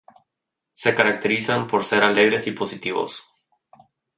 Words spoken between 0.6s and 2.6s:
Se caracterizan por ser alegres y